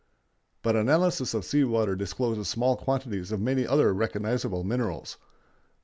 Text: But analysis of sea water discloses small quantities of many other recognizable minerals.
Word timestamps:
But 0.63 0.75
analysis 0.75 1.35
of 1.35 1.45
sea 1.45 1.63
water 1.63 1.95
discloses 1.95 2.47
small 2.47 2.75
quantities 2.75 3.31
of 3.31 3.39
many 3.39 3.67
other 3.67 3.93
recognizable 3.93 4.63
minerals. 4.63 5.17